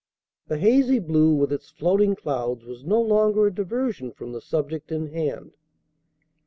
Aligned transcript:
The 0.47 0.57
hazy 0.57 0.97
blue 0.97 1.31
with 1.35 1.53
its 1.53 1.69
floating 1.69 2.15
clouds 2.15 2.65
was 2.65 2.83
no 2.83 2.99
longer 2.99 3.45
a 3.45 3.53
diversion 3.53 4.11
from 4.11 4.31
the 4.31 4.41
subject 4.41 4.91
in 4.91 5.09
hand. 5.11 5.51